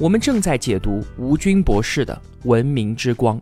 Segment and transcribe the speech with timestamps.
[0.00, 2.14] 我们正在解读吴军博士的
[2.48, 3.36] 《文明之光》。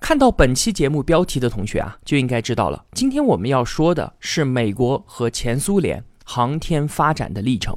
[0.00, 2.84] 看到本期节目标题的同学啊，就应该知道了。
[2.94, 7.76] 今天我们要说的是美国和前苏联航天发展的历程。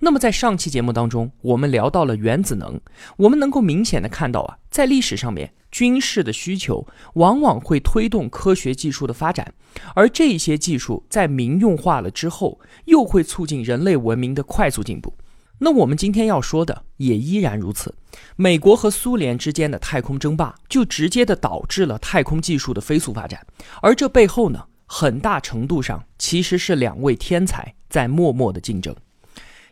[0.00, 2.80] 那么在上期节目当中，我们聊到了原子能，
[3.16, 6.84] 我们能够明显的看到啊，在历史上面，军事的需求
[7.14, 9.54] 往往会推动科学技术的发展，
[9.94, 15.14] 而这些技术在民用化了之后，又会促进人类文明的快速进步。
[15.58, 17.94] 那我们今天要说的也依然如此。
[18.36, 23.46] 美国和苏联之间的太空争霸，就直接的导致了太空技术的飞速发展。
[23.80, 28.94] 而这背后呢，很大程度上其实是两位天才在默默的竞争。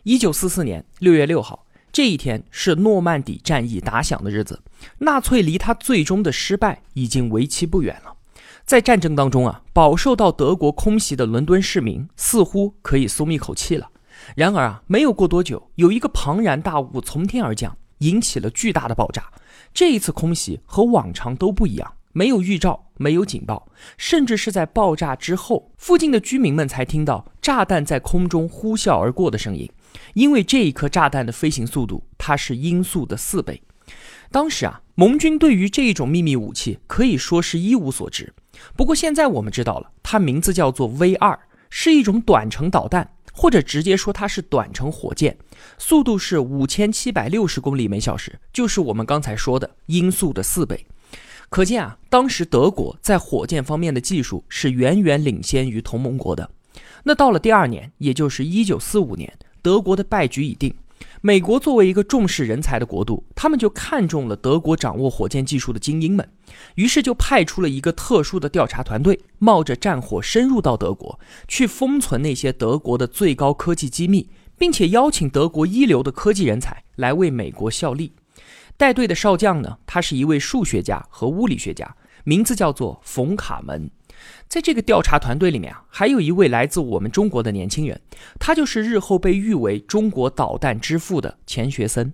[0.03, 4.61] 一九四四年六月六号，这一天是诺曼底战役打响的日子。
[4.99, 8.15] 纳粹离他最终的失败已经为期不远了。
[8.65, 13.89] 在战争当中啊，饱受到德国空袭的伦敦市民似乎可以松一口气了。
[14.35, 19.23] 然而啊，没有过多久，有一个庞然大物从天而降，引起了巨大的爆炸。
[19.73, 29.69] 这一次空袭和往常都不一样，没有预兆，没有警报，甚至是在爆炸之后，附近的居民们才听到炸弹在空中呼啸而过的声音。
[30.13, 33.61] 因为这一颗炸弹的飞行速度，它是音速的四倍。
[34.31, 38.33] 当时啊，盟军对于这一种秘密武器可以说是一无所知。
[38.75, 43.11] 不过现在我们知道了，它名字叫做 V 二，是一种短程导弹。
[43.33, 45.35] 或者直接说它是短程火箭，
[45.77, 50.85] 速度是五千七百六十公里每小时，就是我们刚才说的音速的四倍。
[51.49, 56.49] 可见啊，当时德国在火箭方面的技术是远远领先于同盟国的。
[57.03, 60.73] 那到了第二年，也就是一九四五年，德国的败局已定。
[61.25, 66.29] 美国作为一个重视人才的国度，他们就看中了德国掌握火箭技术的精英们，
[66.75, 71.17] 于是就派出了一个特殊的调查团队，冒着战火深入到德国，
[71.47, 78.11] 去封存那些德国的最高科技机密，并且邀请德国一流的科技人才来为美国效力。
[78.75, 81.95] 带队的少将呢，他是一位数学家和物理学家，
[82.25, 83.89] 名字叫做冯卡门。
[84.47, 87.99] 在这个调查团队里面啊，还有一位来自我们中国的年轻人，
[88.39, 92.13] 他就是日后被誉为中国导弹之父的钱学森。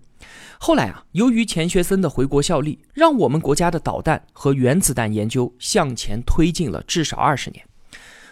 [0.58, 7.66] 后来啊，由于钱学森的回国效力，让我们国家的导弹和原子弹研究向前推进了至少二十年。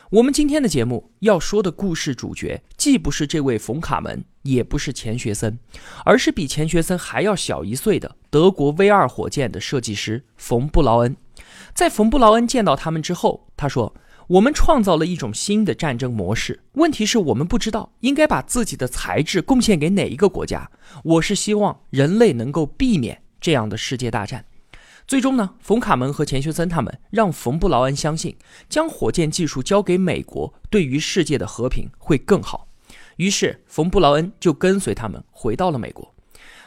[0.10, 5.60] 我们今天的节目要说的故事主角，既不是这位冯卡门，也不是钱学森，
[6.06, 11.14] 而是比钱学森还要小一岁的德国 V 二火箭的设计师冯布劳恩。
[11.78, 13.94] 在冯布劳恩见到他们之后，他说
[14.26, 16.64] ：“我们创造了一种新的战争模式。
[16.72, 20.72] 问题是我们不知道应该把自己的才智贡献给哪一个国家。
[21.04, 24.44] 我是希望人类能够避免这样的世界大战。”
[25.06, 28.36] 最终呢，冯卡门和钱学森他们让冯布劳恩相信，
[28.68, 32.68] 将火箭技术交给美国，对于世界的和平会更好。
[33.18, 36.12] 于是，冯布劳恩就跟随他们回到了美国。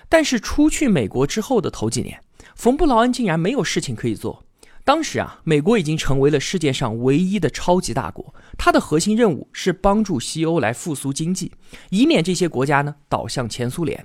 [0.09, 2.23] 但是，出去美国之后的头几年，
[2.55, 4.45] 冯布劳恩竟然没有事情可以做。
[4.91, 11.53] 当时啊，美国已经成为了世界上唯一的超级大国，它的核心任务是帮助西欧来复苏经济，
[11.91, 14.05] 以免这些国家呢倒向前苏联。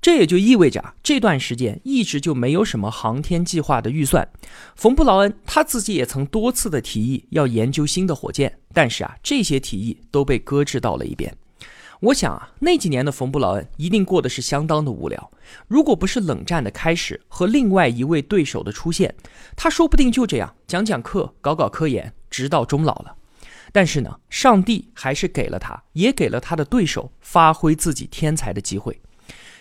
[0.00, 4.26] 这也就意味着啊，这段时间一直就没有什么航天计划的预算。
[4.74, 11.36] 冯布劳恩他自己也曾多次的提议要研究新的火箭，但是啊，这些提议都被搁置到了一边。
[12.02, 15.30] 我想啊，那几年的冯布劳恩一定过得是相当的无聊。
[15.68, 19.14] 如果不是冷战的开始和另外一位对手的出现，
[19.54, 23.14] 他说不定就这样讲讲课、搞搞科研，直到终老了。
[23.70, 29.00] 但是呢，上帝还是给了他，也给了他的对手发挥自己天才的机会。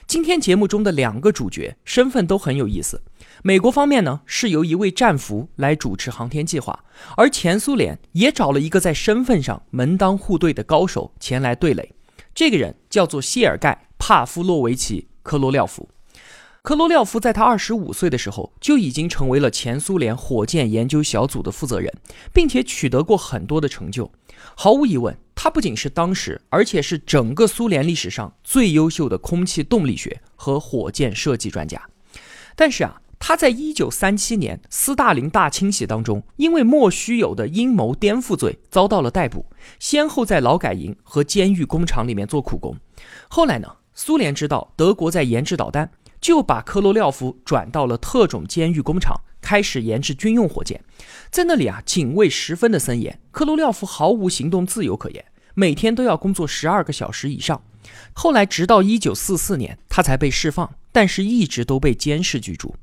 [0.08, 3.04] 今天节目中的两个主角身份都很有意思。
[3.44, 6.84] 美国方面呢，是由一位战俘来主持航天计划，
[7.16, 11.94] 而前苏联也找了一个在身份上门当户对的高手前来对垒。
[12.34, 15.90] 这个人叫做谢尔盖·帕夫洛维奇·科罗廖夫。
[16.62, 21.92] 科罗廖夫在他二十五岁的时候就已经成为了前苏联火箭研究小组的负责人，
[22.32, 24.12] 并且取得过很多的成就。
[24.56, 31.82] 毫无疑问，他不仅是当时，而且是整个苏联历史上最优秀的空气动力学和火箭设计专家。
[32.56, 33.01] 但是啊。
[33.24, 39.46] 他在一九三七年斯大林大清洗当中，因为莫须有的阴谋颠覆罪遭到了逮捕，
[39.80, 42.76] 先后在劳改营和监狱工厂里面做苦工。
[43.30, 50.84] 后来呢，苏联知道德国在研制导弹，就把科罗廖夫转到了特种监狱工厂，开始研制军用火箭。
[51.30, 57.62] 在那里啊，警卫十分的森严，科罗廖夫毫无行动自由可言，每天都要工作十二个小时以上。
[58.14, 62.76] 后来，直到一九四四年，他才被释放，但是一直都被监视居住。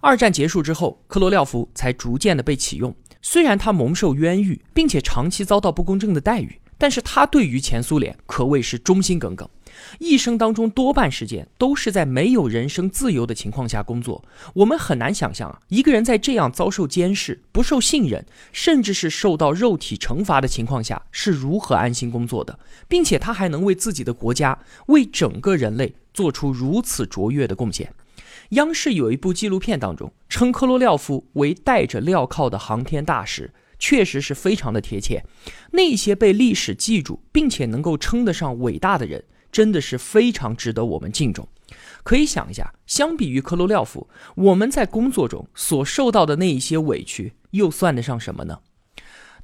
[0.00, 2.94] 二战结束之后，科罗廖夫才逐渐的被启用。
[3.22, 9.48] 虽然他蒙受冤狱，并且长期遭到不公正的待遇，但是他对于前苏联可谓是忠心耿耿。
[9.98, 14.22] 一生当中多半时间都是在没有人身自由的情况下工作。
[14.54, 22.58] 我们很难想象啊，一个人在这样遭受监视、不受信任，甚至是受到肉体惩罚的情况下是如何安心工作的，
[22.88, 27.92] 并且他还能为自己的国家、为整个人类做出如此卓越的贡献。
[28.50, 35.24] 央视有一部纪录片当中称科罗廖夫为带着镣铐的航天大师，确实是非常的贴切。
[35.72, 39.24] 那些被历史记住并且能够称得上伟大的人。
[39.52, 41.48] 真的是非常值得我们敬重。
[42.04, 48.60] 可以想一下，相比于科罗廖夫，我们在工作中所受到的那一些委屈，又算得上什么呢？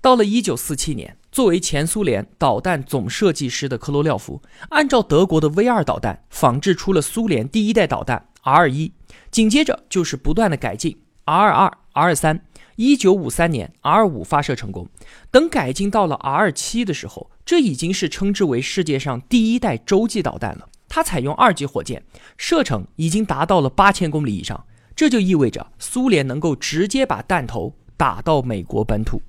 [0.00, 8.92] 到了一九四七年，作为前苏联导弹总设计师的科罗廖夫，按照德国的 V 二导弹仿制出了苏联第一代导弹 R 一，
[9.32, 12.44] 紧接着就是不断的改进 R 二、R 三。
[12.76, 14.88] 一九五三年，R 五发射成功。
[15.32, 20.68] 等改进到了 R 七的时候，这已经是称之为世界上第一代洲际导弹了。
[20.88, 22.04] 它采用二级火箭，
[22.36, 24.64] 射程已经达到了八千公里以上。
[24.94, 29.20] 这就意味着苏联能够直接把弹头打到美国本土。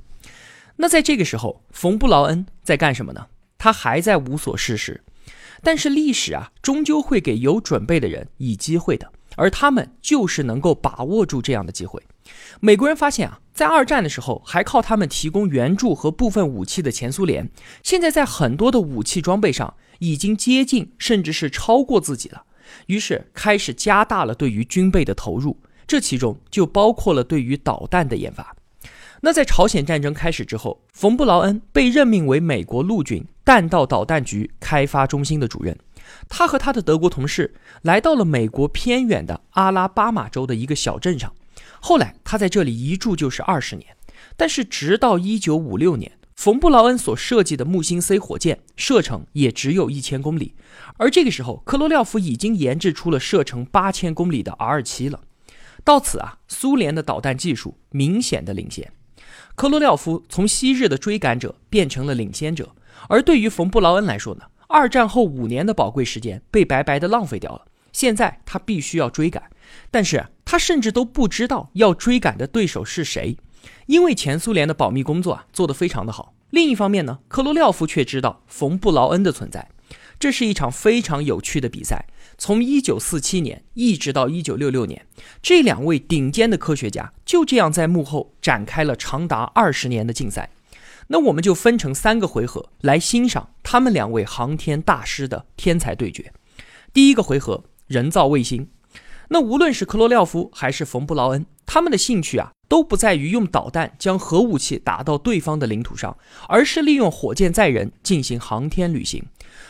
[0.75, 3.25] 那在这个时候，冯布劳恩在干什么呢？
[3.57, 5.03] 他还在无所事事。
[5.61, 12.01] 但是历史啊，终究会给有准备的人以机会的，而他们就是能够把握住这样的机会。
[12.59, 17.49] 美国人发现啊，在二战的时候还靠他们提供援助和部分武器的前苏联，
[17.83, 22.43] 现在在很多的武器装备上已经接近甚至是超过自己了，
[22.87, 25.57] 于是开始加大了对于军备的投入，
[25.87, 28.56] 这其中就包括了对于导弹的研发。
[29.27, 35.77] 那在朝鲜战争开始之后，冯布劳恩被任命为美国陆军弹道导弹局开发中心的主任，
[36.29, 41.33] 他和他的德国同事来到了美国偏远的阿拉巴马州的一个小镇上。
[41.81, 43.97] 后来他在这里一住就是二十年，
[44.37, 50.55] 但是直到一九五六年，冯布劳恩所设计的木星 C 火箭射程也只有一千公里，
[50.95, 55.19] 而这个时候科罗廖夫已经研制出了射程八千公里的 R 七了。
[55.83, 58.91] 到此啊，苏联的导弹技术明显的领先，
[59.57, 62.75] 科罗廖夫从昔日的追赶者变成了领先者。
[63.09, 69.49] 而对于冯布劳恩来说呢，二战后五年的宝贵时间被白白的浪费掉了，现在他必须要追赶。
[69.89, 73.35] 但是他甚至都不知道要追赶的对手是谁，
[73.87, 76.35] 因为前苏联的保密工作啊做得非常的好。
[76.51, 79.67] 另一方面呢，科罗廖夫却知道冯布劳恩的存在。
[80.19, 82.05] 这是一场非常有趣的比赛，
[82.37, 85.05] 从1947年一直到1966年，
[85.41, 90.51] 这两位顶尖的科学家就这样在幕后展开了长达二十年的竞赛。
[91.07, 96.31] 那我们就分成三个回合来欣赏他们两位航天大师的天才对决。
[96.93, 98.69] 第一个回合，人造卫星。
[99.29, 106.17] 那无论是克罗廖夫还是冯布劳恩，他们的兴趣啊，都不在于用导弹将核武器打到对方的领土上，
[106.47, 109.25] 而是利用火箭载人进行航天旅行。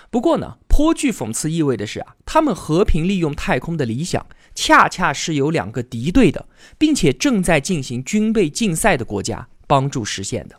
[0.10, 6.48] 不过呢，颇具讽刺意味的是啊，他们和平利用太空的理想，恰恰是由两个敌对的，
[6.78, 10.56] 并且正在进行军备竞赛的国家帮助实现的。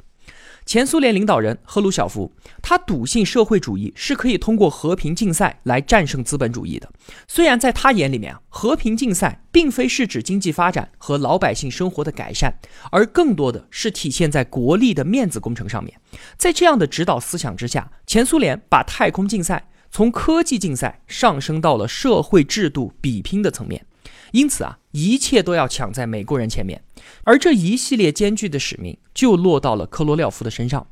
[0.67, 6.91] 前苏联领导人赫鲁晓夫，他笃信社会主义是可以通过和平竞赛来战胜资本主义的。
[7.29, 12.53] 虽然在他眼里面啊，和平竞赛并非是指经济发展和老百姓生活的改善，
[12.91, 16.01] 而更多的是体现在国力的面子工程上面。
[16.37, 23.85] 在这样的指导思想之下，前苏联把太空竞赛从科技竞赛上升到了社会制度比拼的层面。
[24.33, 26.83] 因此啊，一切都要抢在美国人前面，
[27.25, 30.87] 而这一系列艰巨的使命就落到了科罗廖夫的身上。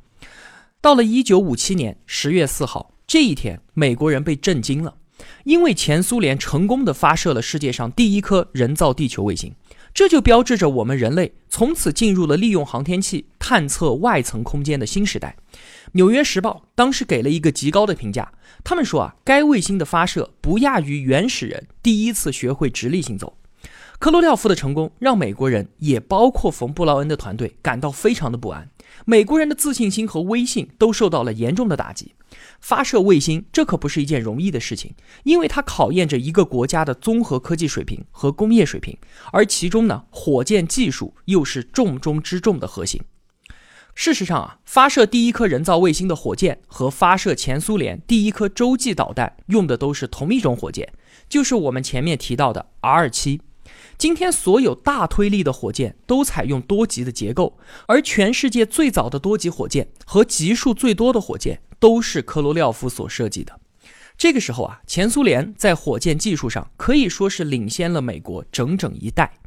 [0.81, 4.95] 到了一九五七年十月四号这一天，美国人被震惊了，
[5.45, 9.53] 因为前苏联成功的发射了世界上第一颗人造地球卫星，
[9.97, 15.35] 这就标志着我们人类从此进入了利用航天器探测外层空间的新时代。
[15.93, 18.31] 纽约时报当时给了一个极高的评价。
[18.63, 23.39] 他们说啊，该卫星的发射不亚于原始人第一次学会直立行走。
[23.99, 28.69] 科罗廖夫的成功让美国人，也包括冯布劳恩的团队感到非常的不安。
[29.05, 32.15] 美国人的自信心和威信都受到了严重的打击。
[32.61, 38.97] 发射卫星这可不是一件容易的事情，因为它考验着一个国家的综合科技水平和工业水平，
[39.33, 43.01] 而其中呢，火箭技术又是重中之重的核心。
[43.95, 50.93] 事实上啊，发射第一颗人造卫星的火箭和发射前苏联第一颗洲际导弹用的都是同一种火箭，
[51.31, 53.41] 就是我们前面提到的 R 七。
[53.99, 63.59] 今天所有大推力的火箭都采用多级的结构，而全世界最早的多级火箭和级数最多的火箭都是科罗廖夫所设计的。
[64.19, 69.39] 这个时候啊，前苏联在火箭技术上可以说是领先了美国整整一代。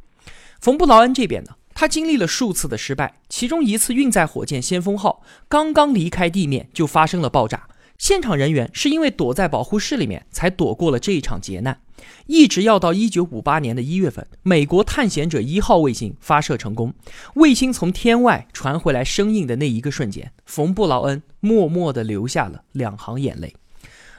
[0.60, 11.80] 冯布劳恩这边呢，他经历了数次的失败，其中一次运载火箭先锋号刚刚离开地面就发生了爆炸，现场人员是因为躲在保护室里面才躲过了这一场劫难。
[12.26, 16.94] 一直要到一九五八年的一月份，美国探险者一号卫星发射成功，
[17.34, 23.54] 卫星从天外传回来声音的那一个瞬间，冯布劳恩默默地流下了两行眼泪。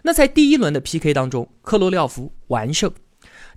[0.03, 2.91] 那在第一轮的 PK 当中，克罗廖夫完胜。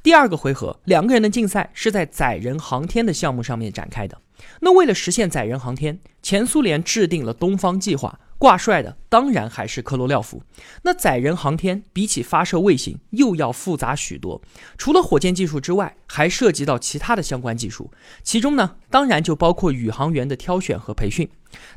[0.02, 4.20] 第二个回合，两个人的竞赛是在载人航天的项目上面展开的。
[4.60, 8.20] 那为了实现载人航天，前苏联制定了东方计划。
[8.38, 10.42] 挂帅的当然还是科罗廖夫。
[10.82, 14.40] 那载人航天比起发射卫星又要复杂许多，
[14.76, 17.90] 除了火箭技术之外，还涉及到其他的相关技术。
[18.22, 21.28] 其中呢，当然就包括宇航员的挑选和培训。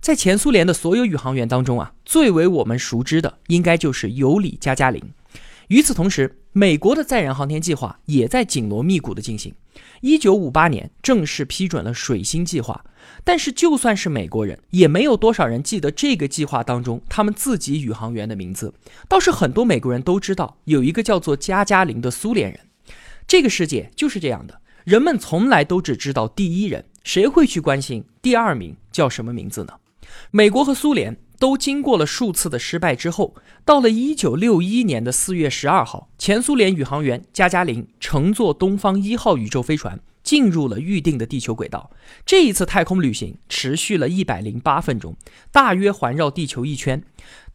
[0.01, 5.01] 在前苏联的所有宇航员当中啊，最为我们熟知的应该就是尤里加加林。
[5.67, 9.53] 与此同时，美国的载人航天计划也在紧锣密鼓地进行。
[10.01, 12.85] 一九五八年正式批准了水星计划，
[13.23, 18.73] 但是就算是美国人，也没有多少人记得这个计划当中他们自己宇航员的名字。
[19.09, 22.59] 倒是很多美国人都知道有一个叫做加加林的苏联人。
[23.27, 29.73] 这个世界就是这样的，人们从来都只知道第一人，谁会去关心第二名叫什么名字呢？
[30.31, 31.17] 美国和苏联。
[31.39, 41.91] 都经过了数次的失败之后，到了一九六一年的四月十二号，前苏联宇航员加加林乘坐东方一号宇宙飞船进入了预定的地球轨道。
[42.25, 45.15] 这一次太空旅行持续了一百零八分钟，
[45.51, 47.03] 大约环绕地球一圈。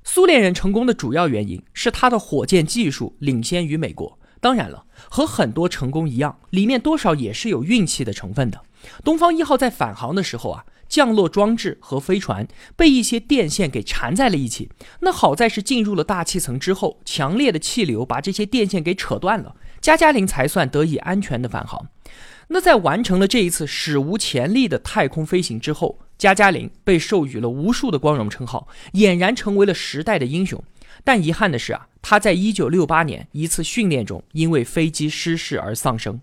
[0.05, 4.19] 苏联人成功的主要原因是他的火箭技术领先于美国。
[4.41, 8.63] 当然了，和很多成功一样，里面多少也是有运气的成分的。
[9.05, 10.65] 东方一号在返航的时候啊。
[10.93, 12.47] 降落装置和飞船
[12.77, 14.69] 被一些电线给缠在了一起。
[15.01, 21.89] 那好在是进入了大气层之后，强烈的气流把这些电线给扯断了，加加林才算得以安全的返航。
[22.49, 30.63] 那在完成了这一次史无前例的太空飞行之后，加加林被授予了无数的光荣称号，俨然成为了时代的英雄。
[31.03, 36.21] 但遗憾的是啊，他在一九六八年一次训练中因为飞机失事而丧生。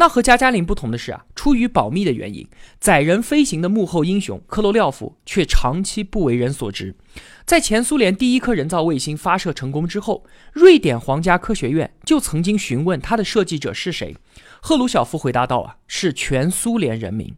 [0.00, 6.96] 那和加加林不同的是啊，出于保密的原因，载人飞行的幕后英雄科罗廖夫却长期不为人所知。
[7.44, 14.16] 在前苏联第一颗人造卫星发射成功之后，瑞典皇家科学院就曾经询问他的设计者是谁，
[14.62, 17.34] 赫鲁晓夫回答道啊，是全苏联人民。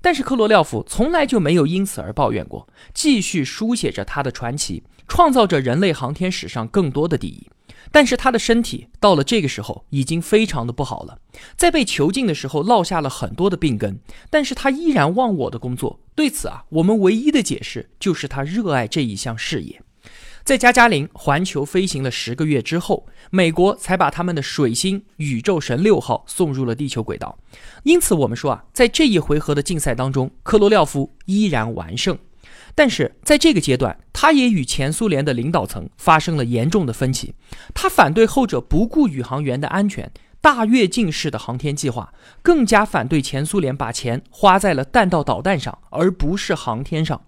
[0.00, 7.48] 但是克罗廖夫从来就没有因此而抱怨过，继续书写着他的传奇，创造着人类航天史上更多的第一。
[7.90, 11.18] 但是他的身体到了这个时候已经非常的不好了，
[11.56, 13.98] 在被囚禁的时候落下了很多的病根，
[14.30, 16.00] 但是他依然忘我的工作。
[16.14, 19.82] 对此啊，我们唯一的解释就是他热爱这一项事业。
[20.44, 27.36] 在加加林环球飞行了十个月之后，美国才把他们的水星宇宙神六号送入了地球轨道。
[27.82, 32.16] 因此，我们说啊，在这一回合的竞赛当中，科罗廖夫依然完胜。
[32.76, 37.34] 但是在这个阶段，他也与前苏联的领导层发生了严重的分歧。
[37.74, 47.24] 他反对后者不顾宇航员的安全、大跃进式的航天计划，更加反对前苏联把钱花在了弹道导弹上，而不是航天上。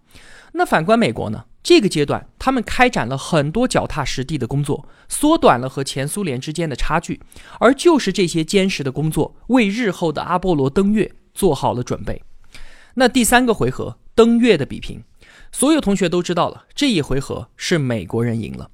[0.52, 1.46] 那反观美国呢？
[1.62, 7.20] 这个阶段，他们开展了很多脚踏实地的工作，缩短了和前苏联之间的差距。
[7.58, 12.22] 而就是这些坚实的工作，为日后的阿波罗登月做好了准备。
[12.94, 15.02] 那第三个回合，登月的比拼。
[15.50, 18.70] 所有同学都知道了，这一回合是美国人赢了。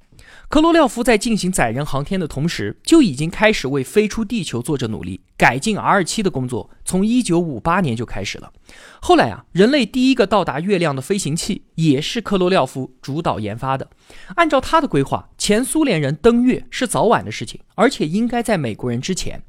[0.47, 8.53] 科罗廖夫在进行载人航天的同时，就已经开始为飞出地球做着努力，改进 R 七的工作从1958年就开始了。
[9.01, 13.89] 后来啊，人类第一个到达月亮的飞行器也是科罗廖夫主导研发的。
[14.35, 19.41] 按照他的规划，前苏联人登月是早晚的事情，而且应该在美国人之前。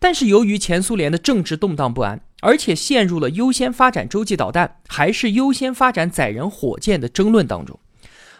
[0.00, 7.78] 但是由于前苏联的政治动荡不安，而且陷入了优先发展洲际导弹还是优先发展载人火箭的争论当中。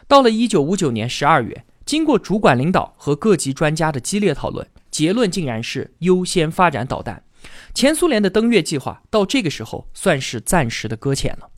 [0.08, 7.24] 到了一九五九年十二月，经过主管领导和各级专家的激烈讨论，结论竟然是优先发展导弹。
[7.72, 11.48] 前苏联的登月计划到这个时候算是暂时的搁浅了。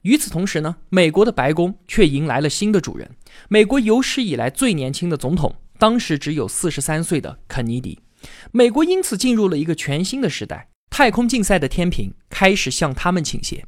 [0.00, 3.10] 与此同时呢，美国的白宫却迎来了新的主人，
[3.50, 8.00] 美国有史以来最年轻的总统，当时只有四十三岁的肯尼迪。
[8.52, 10.70] 美国因此进入了一个全新的时代。
[10.88, 13.66] 太空竞赛的天平开始向他们倾斜。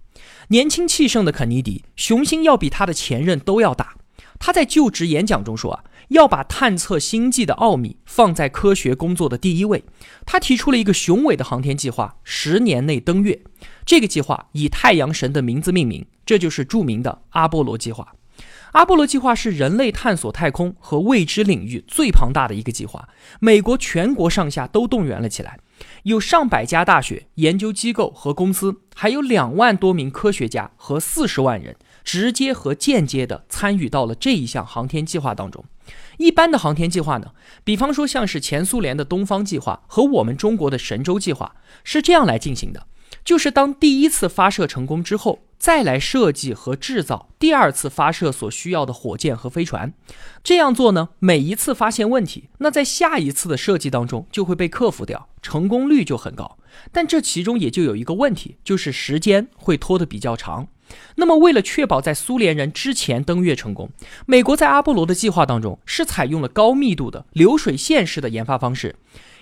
[0.49, 3.97] 年轻气盛的肯尼迪，雄心要比他的前任都要大。
[4.39, 9.85] 他在就职演讲中说：“啊，要把探测星际的奥秘放在科学工作的第一位。
[10.25, 13.41] 他提出了一个雄伟的航天计划：十年内登月。
[13.85, 18.15] 这个计划以太阳神的名字命名，这就是著名的阿波罗计划。
[18.73, 23.09] 阿波罗计划是人类探索太空和未知领域最庞大的一个计划，
[23.41, 25.59] 美国全国上下都动员了起来，
[26.03, 31.75] 有上百家大学、研究机构和公司，还有两万多名科学家和四十万人，
[32.07, 35.65] 直接和间接的参与到了这一项航天计划当中。
[36.19, 37.33] 一般的航天计划呢，
[37.65, 42.87] 比方说像是前苏联的东方计划和我们中国的神舟计划，是这样来进行的。
[43.25, 49.93] 就是当第一次发射成功之后，再来设计和制造第二次发射所需要的火箭和飞船。
[50.45, 56.59] 这样做呢，每一次发现问题，那在下一次的设计当中就会被克服掉，成功率就很高。
[56.93, 60.69] 但这其中也就有一个问题，就是时间会拖得比较长。
[61.17, 63.91] 那么，为了确保在苏联人之前登月成功，
[64.25, 68.95] 美国在阿波罗的计划当中是采用了高密度的流水线式的研发方式。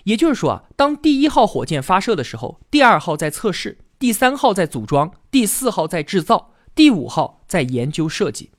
[0.05, 8.51] 也就是说啊，当第一号火箭发射的时候，第二号在测试，第三号在组装，第四号在制造，第五号在研究设计。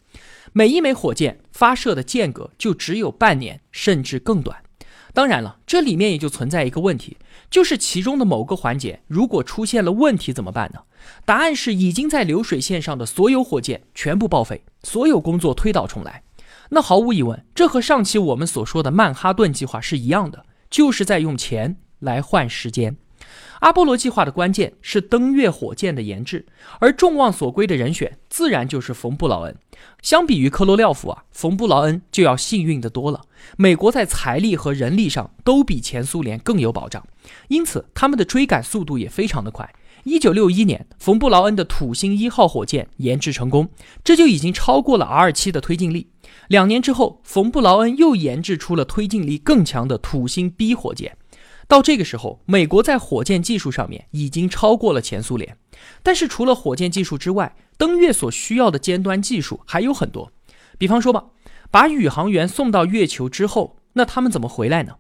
[0.54, 4.64] 每一枚火箭发射的间隔就只有半年，甚至更短。
[5.14, 7.18] 当然了，这里面也就存在一个问题，
[7.50, 10.82] 就是其中的某个环节如果出现了问题怎么办呢？
[11.26, 16.24] 答案是已经在流水线上的所有火箭全部报废，所有工作推倒重来。
[16.70, 20.46] 那毫无疑问，这和上期我们所说的曼哈顿计划是一样的。
[20.70, 22.98] 就是在用钱来换时间。
[23.62, 26.46] 阿波罗计划的关键是登月火箭的研制，
[26.80, 29.56] 而众望所归的人选自然就是冯布劳恩。
[30.02, 33.22] 相比于科罗廖夫啊，冯布劳恩就要幸运的多了。
[33.58, 37.06] 美国在财力和人力上都比前苏联更有保障，
[37.48, 39.74] 因此他们的追赶速度也非常的快。
[40.04, 43.70] 一九六一年，冯布劳恩的土星一号火箭研制成功，
[44.04, 46.10] 这就已经超过了 R 七的推进力。
[46.48, 51.18] 两年之后，冯布劳恩又研制出了推进力更强的土星 B 火箭。
[51.68, 55.58] 到这个时候，美国在火箭技术上面已经超过了前苏联。
[56.04, 60.32] 但是，除了火箭技术之外，登月所需要的尖端技术还有很多。
[60.78, 61.26] 比方说吧，
[61.72, 64.96] 把宇航员送到月球之后，那他们怎么回来呢？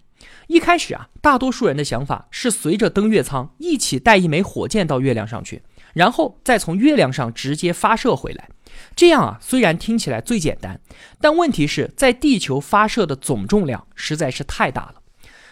[0.48, 5.62] 一开始啊，大多数人的想法是随着登月舱一起带一枚火箭到月亮上去，
[5.94, 8.50] 然后再从月亮上直接发射回来。
[8.96, 10.80] 这样啊，虽然听起来最简单，
[11.22, 14.96] 但问题是在地球发射的总重量实在是太大了。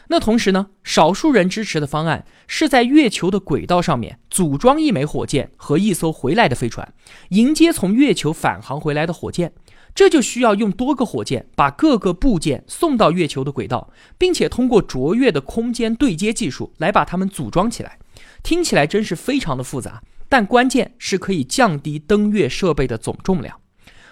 [0.10, 6.94] 那同时呢，少数人支持的方案是在月球的轨道上面组装一枚火箭和一艘回来的飞船，
[7.30, 9.54] 迎接从月球返航回来的火箭。
[9.96, 18.00] 这就需要用多个火箭把各个部件送到月球的轨道，并且通过卓越的空间对接技术来把它们组装起来。
[18.42, 20.02] 听起来真是非常的复杂。
[20.28, 23.60] 但关键是可以降低登月设备的总重量。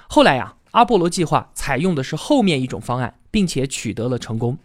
[0.07, 4.57] 后来呀，阿波罗计划采用的是后面一种方案，并且取得了成功。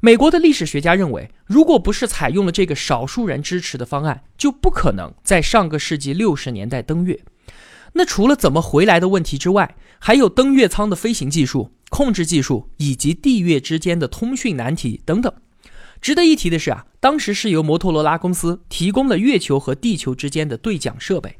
[0.00, 7.20] 美国的历史学家认为，如果不是采用了这个少数人支持的方案，就不可能在上个世纪六十年代登月。
[7.94, 15.32] 那除了怎么回来的问题之外，还有登月舱的飞行技术、控制技术以及地月之间的通讯难题等等。
[16.02, 21.38] 值得一提的是啊，当时是由摩托罗拉公司提供了月球和地球之间的对讲设备，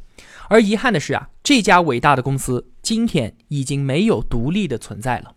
[0.49, 5.35] 而遗憾的是啊，这家伟大的公司今天已经没有独立的存在了。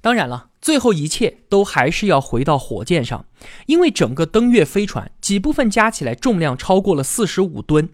[0.00, 3.26] 当然了，最后一切都还是要回到火箭上，
[3.66, 7.90] 因为整个登月飞船几部分加起来重量超过了四十五吨，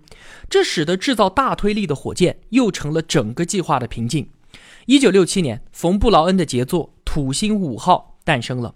[0.48, 4.30] 这使得制造大推力的火箭又成了整个计划的瓶颈。
[4.86, 8.74] 一九六七年，冯布劳恩的杰作土星五号诞生了。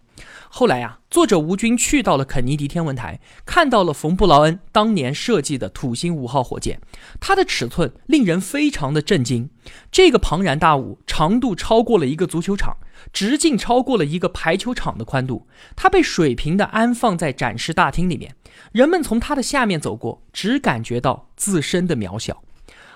[0.49, 6.81] 后来呀，作者吴军去到了肯尼迪天文台，看到了冯布劳恩当年设计的土星五号火箭，
[7.21, 9.49] 它的尺寸令人非常的震惊。
[9.93, 12.77] 这个庞然大物，长度超过了一个足球场，
[13.13, 15.47] 直径超过了一个排球场的宽度。
[15.77, 18.35] 它被水平的安放在展示大厅里面，
[18.73, 22.43] 人们从它的下面走过，只感觉到自身的渺小。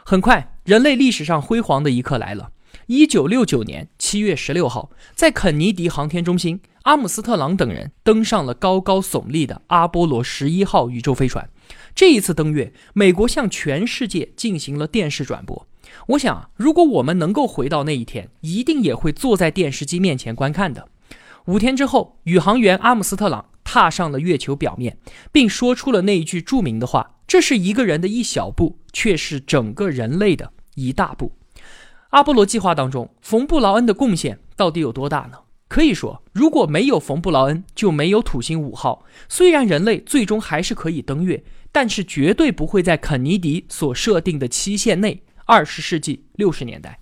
[0.05, 2.51] 很快，人类历史上辉煌的一刻来了。
[2.87, 11.49] 一九六九年七月十六号，在肯尼迪航天中心，阿姆斯特朗等人登上了高高耸立的阿波罗十一号宇宙飞船。
[11.95, 15.67] 这一次登月，美国向全世界进行了电视转播。
[16.09, 20.89] 我想，如果我们能够回到那一天，一定也会坐在电视机面前观看的。
[21.47, 24.99] 五天之后，宇航员阿姆斯特朗踏上了月球表面，
[25.33, 31.33] 并说出了那一句著名的话：“这是一个人的一小步，却是整个人类的一大步。”
[32.15, 35.39] 阿波罗计划当中，冯布劳恩的贡献到底有多大呢？
[35.67, 39.05] 可以说，如果没有冯布劳恩，就没有土星五号。
[39.29, 45.25] 虽然人类最终还是可以登月，但是绝对不会在肯尼迪所设定的期限内。
[45.47, 47.01] 二十世纪六十年代，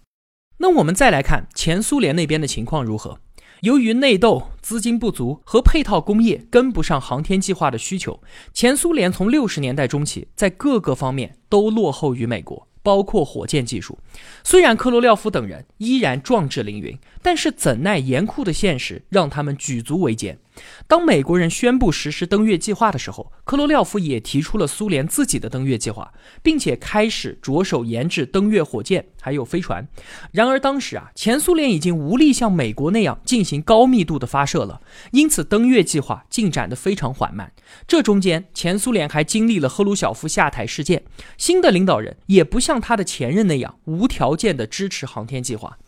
[0.56, 3.18] 那我们再来看前苏联那边的情况如何？
[3.60, 8.22] 由于内斗、资金不足和配套工业跟不上航天计划的需求，
[8.54, 12.66] 前苏联从六十年代中期在各个方面都落后于美国。
[12.82, 13.98] 包括火箭技术，
[14.42, 20.38] 虽然科罗廖夫等人依然壮志凌云，但是怎奈严酷的现实让他们举足维艰。
[20.86, 29.88] 当美国人宣布实施登月计划的时候，科罗廖夫也提出了苏联自己的登月计划，并且开始着手研制登月火箭还有飞船。
[30.30, 34.82] 然而当时啊，前苏联已经无力像美国那样进行高密度的发射了，
[35.12, 37.50] 因此登月计划进展得非常缓慢。
[37.88, 41.02] 这中间，前苏联还经历了赫鲁晓夫下台事件，
[41.38, 45.78] 新的领导人也不像他的前任那样无条件的支持航天计划。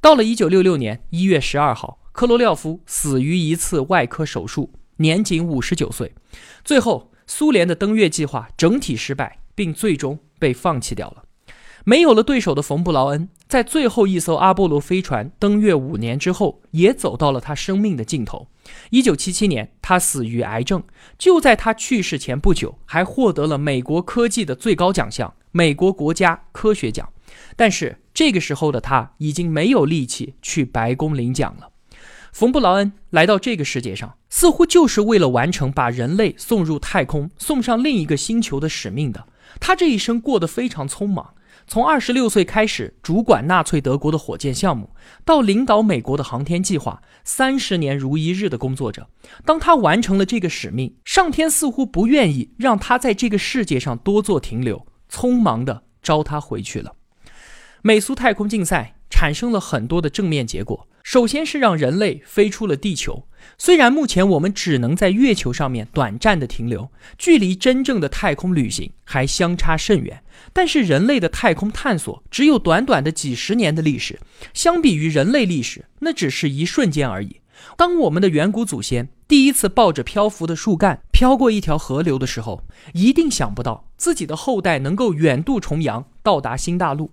[0.00, 1.98] 到了一九六六年一月十二号。
[2.12, 6.12] 科罗廖夫死于一次外科手术，年仅五十九岁。
[6.64, 11.22] 最后，苏联的登月计划整体失败，并最终被放弃掉了。
[11.84, 18.48] 没有了对手的冯布劳恩，在最后一艘阿波罗飞船登月五年之后，也走到了他生命的尽头。
[18.90, 20.82] 一九七七年，他死于癌症。
[21.16, 27.08] 就在他去世前不久，还获得了美国科技的最高奖项——美国国家科学奖。
[27.58, 31.68] 但是，这个时候的他已经没有力气去白宫领奖了。
[32.32, 39.26] 冯布劳恩来到这个世界上，似乎就是为了完成把人类送入太空、送上另一个星球的使命的。
[39.58, 41.34] 他这一生过得非常匆忙，
[41.66, 44.90] 从二十六岁开始主管纳粹德国的火箭项目，
[45.24, 49.08] 到领导美国的航天计划，三十年如一日的工作着。
[49.44, 56.92] 当他完成了这个使命，上天似乎不愿意让他在这个世界上多做停留，匆忙地招他回去了。
[57.82, 60.88] 美苏太空竞赛产生了很多的正面结果。
[61.02, 74.20] 首先是让人类飞出了地球，虽然目前我们只能在月球上面短暂的停留，距离真正的太空旅行还相差甚远，但是人类的太空探索只有短短的几十年的历史，
[74.52, 77.40] 相比于人类历史，那只是一瞬间而已。
[77.76, 82.62] 当我们的远古祖先第一次抱着漂浮的树干飘过一条河流的时候，
[82.92, 87.10] 一定想不到自己的后代能够远渡重洋，到达新大陆。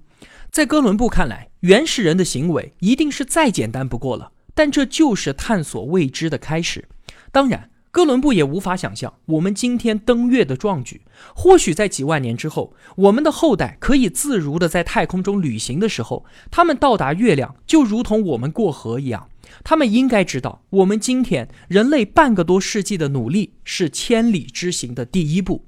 [0.56, 6.88] 在哥伦布看来，原始人的行为一定是再简单不过了，但这就是探索未知的开始。
[7.30, 11.02] 当然，哥伦布也无法想象我们今天登月的壮举。
[11.36, 19.28] 或许在几万年之后，我们的后代可以自如的在太空中旅行的时候，他们到达月亮就如同我们过河一样。
[19.66, 25.66] 他们应该知道，我们今天人类半个多世纪的努力是千里之行的第一步。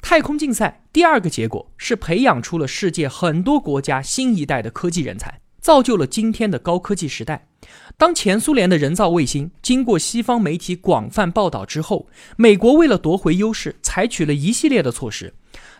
[0.00, 7.46] 太空竞赛第二个结果是培养出了世界很多国家新一代的科技人才，造就了今天的高科技时代。
[7.96, 15.34] 当前苏联的人造卫星经过西方媒体广泛报道之后，美国为了夺回优势，采取了一系列的措施。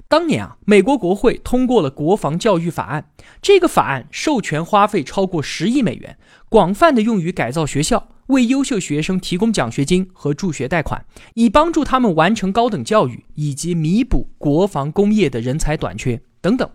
[0.09, 8.09] 当年啊，美国国会通过了国防教育法案，这个法案授权花费超过十亿美元，广泛的用于改造学校。
[8.29, 16.69] 为优秀学生提供奖学金和助学贷款，以帮助他们完成高等教育，以及弥补国防工业的人才短缺等等。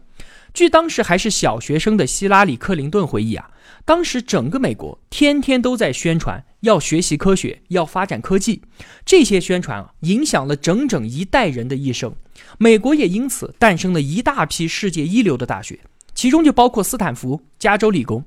[0.51, 3.51] 据当时还是小学生的希拉里·克林顿回忆啊，
[3.85, 8.61] 当时整个美国天天都在宣传要学习科学，要发展科技。
[9.05, 12.15] 这些宣传啊，影响了整整一代人的一生。
[12.57, 15.79] 美国也因此诞生了一大批世界一流的大学，
[16.15, 18.23] 其中就包括斯坦福、加州理工。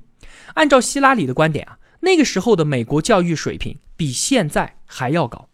[0.53, 1.77] 按照希拉里的观点啊。
[2.01, 5.49] 那个时候的美国教育水平比现在还要高。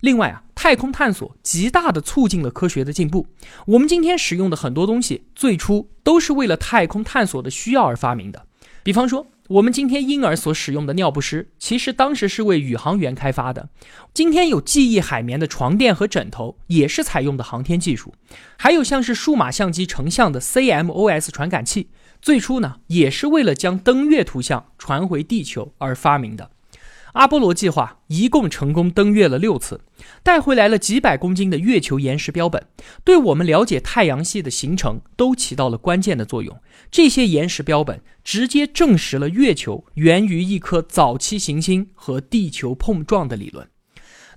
[0.00, 3.26] 另外啊，太空探索极大的促进了科学的进步。
[3.66, 8.46] 我们今天使用的很多东西，最初都是为了太空探索的需要而发明的。
[8.82, 13.70] 比方说，我们今天婴儿所使用的尿不湿，其实当时是为宇航员开发的。
[14.12, 18.14] 今天有记忆海绵的床垫和枕头，也是采用的航天技术。
[18.58, 21.88] 还有像是数码相机成像的 CMOS 传感器。
[22.26, 26.50] 最初呢，也是为了将登月图像传回地球而发明的。
[27.12, 29.82] 阿波罗计划一共成功登月了六次，
[30.24, 32.66] 带回来了几百公斤的月球岩石标本，
[33.04, 36.58] 对我们了解太阳系的形成都起到了关键的作用。
[36.90, 43.68] 这些岩石标本直接证实了月球源于一颗早期行星和地球碰撞的理论。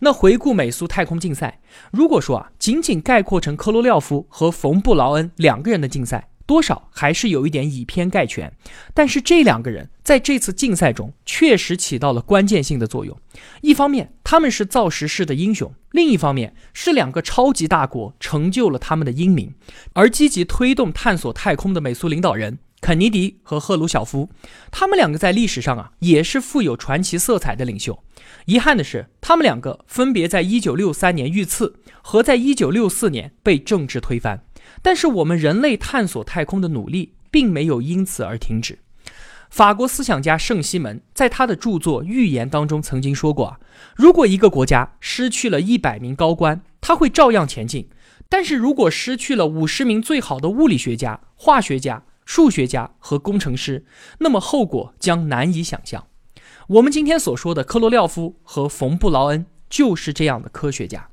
[0.01, 1.59] 那回顾美苏太空竞赛，
[1.91, 6.28] 如果说啊，仅仅概括成科罗廖夫和冯布劳恩两个人的竞赛。
[6.49, 8.51] 多少还是有一点以偏概全，
[8.95, 13.15] 但是这两个人在这次竞赛中确实起到了关键性的作用。
[13.61, 19.53] 一方面他们是造时势的英雄，另一方面是两个超级大国成就了他们的英名。
[19.93, 24.31] 而积极推动探索太空的美苏领导人肯尼迪和赫鲁晓夫，
[24.71, 28.03] 他们两个在历史上啊也是富有传奇色彩的领袖。
[28.45, 34.41] 遗憾的是，他们两个分别在1963年遇刺和在1964年被政治推翻。
[34.81, 38.79] 但是我们人类探索太空的努力并没有因此而停止。
[39.49, 43.59] 法国思想家圣西门在他的著作《预言》当中曾经说过啊，
[43.95, 47.85] 如果一个国家失去了一百名高官，他会照样前进；
[48.29, 53.85] 但是如果失去了五十名最好的物理学家、化学家、数学家和工程师，
[54.19, 56.05] 那么后果将难以想象。
[56.67, 61.09] 我们今天所说的克罗廖夫和冯布劳恩就是这样的科学家。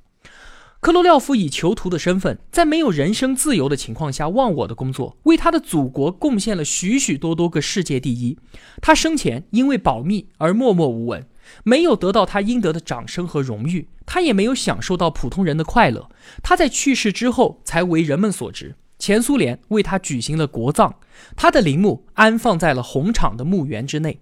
[0.87, 8.38] 克罗廖夫以囚徒的身份，在没有人身自由的情况下忘我的工作，为他的祖国贡献了许许多多个世界第一。
[8.81, 11.27] 他生前因为保密而默默无闻，
[11.64, 16.09] 没有得到他应得的掌声和荣誉，他也没有享受到普通人的快乐。
[16.40, 18.77] 他在去世之后才为人们所知。
[18.96, 20.94] 前苏联为他举行了国葬，
[21.35, 24.20] 他的陵墓安放在了红场的墓园之内。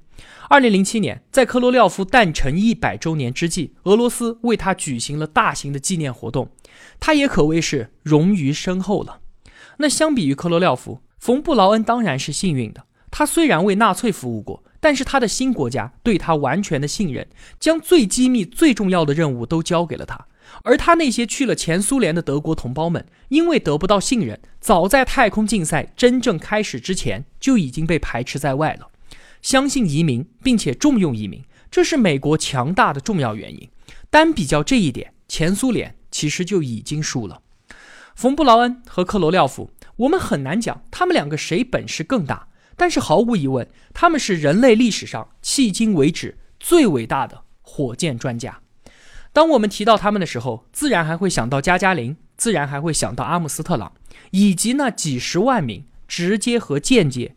[0.49, 6.51] 二零零七年，在科罗廖夫诞辰一百周年之际，俄罗斯为他举行了大型的纪念活动，
[7.01, 9.21] 他也可谓是荣誉深厚了。
[9.79, 12.85] 那相比于科罗廖夫，冯布劳恩当然是幸运的。
[13.11, 17.27] 他虽然为纳粹服务过，但是他的新国家对他完全的信任，
[17.59, 20.27] 将最机密、最重要的任务都交给了他。
[20.63, 28.89] 而他那些去了前苏联的德国同胞们，因为得不到信任，早在太空竞赛真正开始之前就已经被排斥在外了。
[29.45, 33.69] 相信移民，并且重用移民，这是美国强大的重要原因。
[34.09, 37.43] 单比较这一点，前苏联其实就已经输了。
[38.17, 48.61] 冯布劳恩和克罗廖夫，我们很难讲他们两个谁本事更大，但是毫无疑问，他们是人类历史上迄今为止最伟大的火箭专家。
[49.35, 53.93] 当我们提到他们的时候，自然还会想到加加林，自然还会想到阿姆斯特朗，
[54.31, 57.37] 以及那几十万名直接和间接。